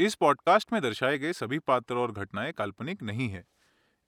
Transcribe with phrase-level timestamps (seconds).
[0.00, 3.44] इस पॉडकास्ट में दर्शाए गए सभी पात्र और घटनाएँ काल्पनिक नहीं है।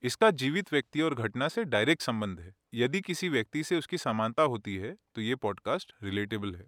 [0.03, 4.43] इसका जीवित व्यक्ति और घटना से डायरेक्ट संबंध है। यदि किसी व्यक्ति से उसकी समानता
[4.43, 6.67] होती है तो ये पॉडकास्ट रिलेटेबल है।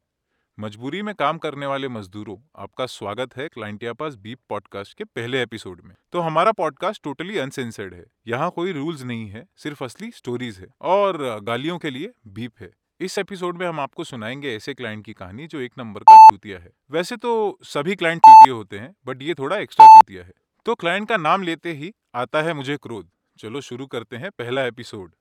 [0.58, 5.42] मजबूरी में काम करने वाले मजदूरों, आपका स्वागत है क्लाइंटिया पास बीप पॉडकास्ट के पहले
[5.42, 10.10] एपिसोड में। तो हमारा पॉडकास्ट टोटली अनसेंसर्ड है। यहाँ कोई रूल्स नहीं है, सिर्फ़ असली
[10.10, 12.70] स्टोरीज है और गालियों के लिए बीप है।
[13.00, 16.58] इस एपिसोड में हम आपको सुनाएँगे ऐसे क्लाइंट की कहानी जो एक नंबर का चूतिया
[16.58, 20.32] है। वैसे तो सभी क्लाइंट चूतिया होते हैं, बट ये थोड़ा एक्स्ट्रा चूतिया है।
[20.66, 23.08] तो क्लाइंट का नाम लेते ही आता है मुझे क्रोध।
[23.38, 25.12] चलो शुरू करते हैं पहला एपिसोड।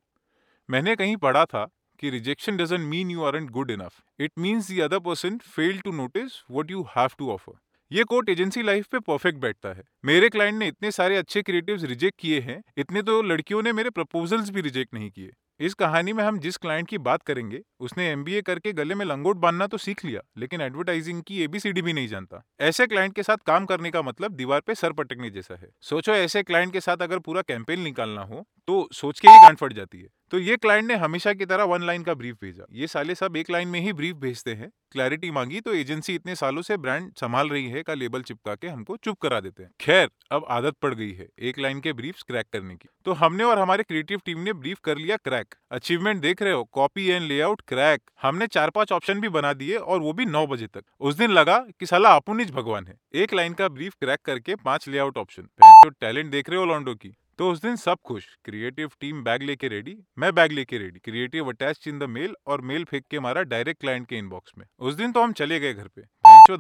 [0.70, 4.80] मैंने कहीं पढ़ा था कि rejection doesn't mean you are good enough it means the
[4.80, 7.54] other person fail to notice what you have to offer
[7.92, 11.84] ये कोट एजेंसी लाइफ पे परफेक्ट बैठता है। मेरे क्लाइंट ने इतने सारे अच्छे क्रिएटिव्स
[11.84, 16.14] रिजेक्ट किए हैं, इतने तो लड़कियों ने मेरे प्रपोजल्स भी रिजेक्ट नहीं किए। इस कहानी
[16.14, 19.78] में हम जिस क्लाइंट की बात करेंगे, उसने एमबीए करके गले में लंगोट बांधना तो
[19.78, 23.92] सीख लिया, लेकिन एडवर्टाइजिंग की एबीसीडी भी नहीं जानता। ऐसे क्लाइंट के साथ काम करने
[23.92, 27.42] का मतलब दीवार पे सर पटकने जैसा है। सोचो ऐसे क्लाइंट के साथ अगर पूरा
[27.42, 30.96] कैंपेन निकालना हो तो सोच के ही गांठ फट जाती है। तो ये क्लाइंट ने
[30.96, 33.92] हमेशा की तरह वन लाइन का ब्रीफ भेजा। ये साले सब एक लाइन में ही
[33.94, 37.94] ब्रीफ भेजते हैं। क्लैरिटी मांगी तो एजेंसी इतने सालों से ब्रांड संभाल रही है का
[37.94, 41.60] लेबल चिपका के हमको चुप करा देते हैं। खैर, अब आदत पड़ गई है एक
[41.60, 44.98] लाइन के ब्रीफ क्रैक करने की। तो हमने और हमारे क्रिएटिव टीम ने ब्रीफ कर
[44.98, 49.30] लिया क्रैक अचीवमेंट देख रहे हो कॉपी एंड लेआउट क्रैक हमने चार पाँच ऑप्शन भी
[49.30, 52.88] बना दिए और वो भी नौ बजे तक। उस दिन लगा कि साला अपुनिज भगवान
[52.88, 55.50] है। एक लाइन का ब्रीफ क्रैक करके पाँच लेआउट ऑप्शन
[55.92, 59.68] टैलेंट देख रहे हो लॉन्डो की। तो उस दिन सब खुश। क्रिएटिव टीम बैग लेके
[59.68, 63.42] रेडी मैं बैग लेके ready creative attach in the mail और मेल फेंक के मारा
[63.44, 66.02] डायरेक्ट क्लाइंट के इनबॉक्स में। उस दिन तो हम चले गए घर पे।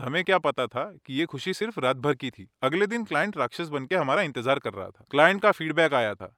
[0.03, 3.38] हमें क्या पता था कि ये खुशी सिर्फ़ रात भर की थी। अगले दिन क्लाइंट
[3.38, 6.33] राक्षस बन के हमारा इंतज़ार कर रहा था। क्लाइंट का फीडबैक आया था।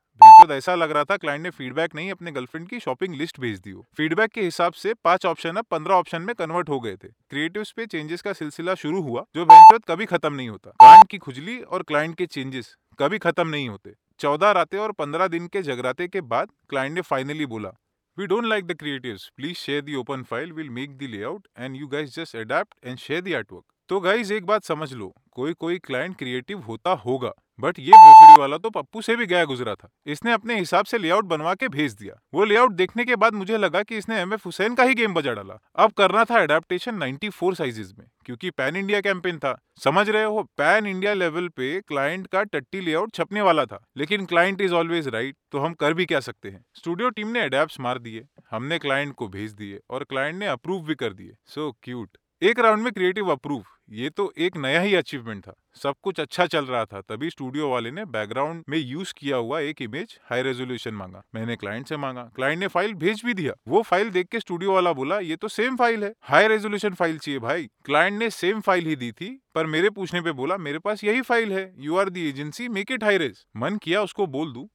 [0.51, 3.71] ऐसा लग रहा था क्लाइंट ने फीडबैक नहीं अपने गर्लफ्रेंड की शॉपिंग लिस्ट भेज दी
[3.71, 7.07] हो। फीडबैक के हिसाब से पाँच ऑप्शन अब पंद्रह ऑप्शन में कन्वर्ट हो गए थे।
[7.29, 9.45] क्रिएटिव पे चेंजेस का सिलसिला शुरू हुआ, जो
[9.87, 13.93] कभी खत्म नहीं होता। क्लाइंट की खुजली और क्लाइंट के चेंजेस कभी खत्म नहीं होते।
[14.19, 17.69] चौदह रातें और पंद्रह दिन के जगराते के बाद क्लाइंट ने फाइनली बोला
[18.17, 21.75] we don't like the creatives please share the open file will make the layout and
[21.75, 25.53] you guys just adapt and share the artwork तो गाइज़ एक बात समझ लो कोई
[25.53, 29.75] कोई क्लाइंट क्रिएटिव होता होगा बट ये भोसड़ी वाला तो पप्पू से भी गया गुजरा
[29.75, 33.33] था। इसने अपने हिसाब से लेआउट बनवा के भेज दिया। वो लेआउट देखने के बाद
[33.33, 36.41] मुझे लगा कि इसने एम एफ़ हुसैन का ही गेम बजा डाला। अब करना था
[36.41, 41.47] अडेप्टेशन 94 साइजेस में। क्योंकि पैन इंडिया कैंपेन था। समझ रहे हो, पैन इंडिया लेवल
[41.47, 45.73] पे क्लाइंट का टट्टी लेआउट छपने वाला था। लेकिन क्लाइंट इज़ ऑलवेज राइट तो हम
[45.73, 46.65] कर भी क्या सकते हैं?
[46.75, 50.85] स्टूडियो टीम ने अडेप्ट मार दिए, हमने क्लाइंट को भेज दिए और क्लाइंट ने अप्रूव
[50.85, 52.17] भी कर दिए। So, cute.
[52.41, 56.45] एक राउंड में क्रिएटिव अप्रूव, ये तो एक नया ही अचीवमेंट था। सब कुछ अच्छा
[56.45, 60.41] चल रहा था, तभी स्टूडियो वाले ने बैकग्राउंड में यूज़ किया हुआ एक इमेज हाई
[60.41, 64.27] रेजोल्यूशन मांगा। मैंने क्लाइंट से मांगा, क्लाइंट ने फ़ाइल भेज भी दिया। वो फ़ाइल देख
[64.27, 68.19] के स्टूडियो वाला बोला, ये तो सेम फ़ाइल है, हाई रेजोल्यूशन फ़ाइल चाहिए भाई। क्लाइंट
[68.19, 71.53] ने सेम फ़ाइल ही दी थी, पर मेरे पूछने पे बोला, मेरे पास यही फ़ाइल
[71.53, 73.45] है, you are the agency, make it high res.
[73.57, 74.69] मन किया उसको बोल दू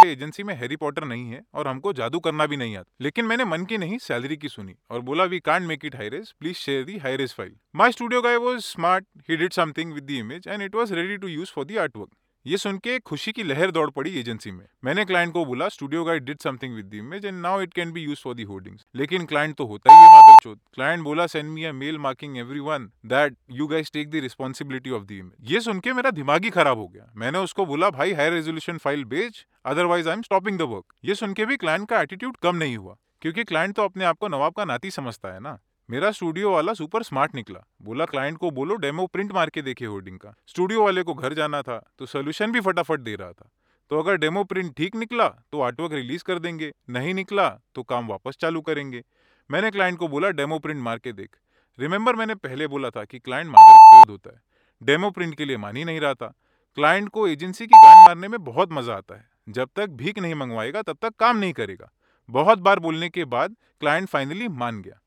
[0.00, 3.24] वाली एजेंसी में हैरी पॉटर नहीं है और हमको जादू करना भी नहीं आता। लेकिन
[3.24, 6.56] मैंने मन की नहीं सैलरी की सुनी और बोला we can't make it high res please
[6.58, 10.48] share the high res file my studio guy was smart he did something with the image
[10.48, 12.10] and it was ready to use for the art work
[12.46, 16.04] ये सुन के खुशी की लहर दौड़ पड़ी agency में। मैंने क्लाइंट को बोला, studio
[16.04, 18.86] guide did something with image and now it can be use for the hoardings.
[18.96, 22.90] लेकिन क्लाइंट तो होता ही है मादरचोद क्लाइंट बोला, send me a mail marking everyone
[23.06, 25.52] that you guys take the responsibility of the image.
[25.52, 28.78] ये सुन के मेरा दिमाग ही खराब हो गया। मैंने उसको बोला, भाई, हाई रेजोल्यूशन
[28.78, 30.94] फ़ाइल भेज, otherwise I am stopping the work.
[31.04, 34.18] ये सुन के भी क्लाइंट का एटीट्यूड कम नहीं हुआ, क्योंकि क्लाइंट तो अपने आप
[34.18, 35.58] को नवाब का नाती समझता है ना।
[35.90, 39.84] मेरा स्टूडियो वाला सुपर स्मार्ट निकला। बोला, क्लाइंट को बोलो, डेमो प्रिंट मार के देखे
[39.84, 43.50] होर्डिंग का। स्टूडियो वाले को घर जाना था तो सोल्यूशन भी फटाफट दे रहा था।
[43.90, 48.08] तो अगर डेमो प्रिंट ठीक निकला तो आर्टवर्क रिलीज़ कर देंगे। नहीं निकला तो काम
[48.08, 49.02] वापस चालू करेंगे।
[49.50, 51.36] मैंने क्लाइंट को बोला, डेमो प्रिंट मार के देख।
[51.78, 54.40] रिमेंबर मैंने पहले बोला था कि क्लाइंट मादर होता है।
[54.80, 56.32] डेमो प्रिंट के लिए मान ही नहीं रहा था।
[56.76, 60.34] क्लाइंट को एजेंसी की गांड मारने में बहुत मज़ा आता है। जब तक भीख नहीं
[60.36, 61.92] मंगवाएगा, तब तक काम नहीं करेगा।
[62.28, 64.99] बहुत बार बोलने के बाद क्लाइंट फाइनली मान गया।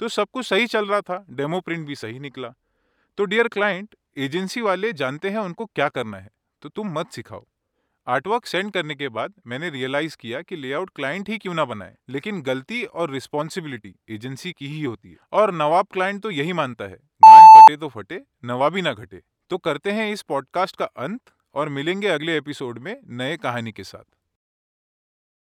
[0.00, 2.54] तो सब कुछ सही चल रहा था, डेमो प्रिंट भी सही निकला।
[3.18, 6.30] तो डियर क्लाइंट, एजेंसी वाले जानते हैं उनको क्या करना है
[6.62, 7.44] तो तुम मत सिखाओ।
[8.06, 11.94] आर्टवर्क सेंड करने के बाद मैंने रियलाइज़ किया कि लेआउट क्लाइंट ही क्यों ना बनाए,
[12.08, 16.84] लेकिन गलती और रिस्पॉन्सिबिलिटी एजेंसी की ही होती है। और नवाब क्लाइंट तो यही मानता
[16.84, 21.20] है गान फटे तो फटे, नवाबी ना घटे। तो करते हैं इस पॉडकास्ट का अंत,
[21.54, 24.04] और मिलेंगे अगले एपिसोड में नए कहानी के साथ।